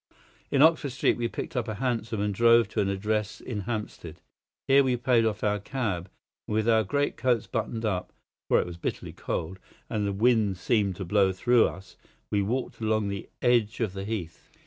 [0.49, 4.19] In Oxford Street we picked up a hansom and drove to an address in Hampstead.
[4.67, 6.09] Here we paid off our cab,
[6.47, 8.11] and with our great coats buttoned up,
[8.49, 9.59] for it was bitterly cold
[9.91, 11.97] and the wind seemed to blow through us,
[12.31, 14.49] we walked along the edge of the Heath.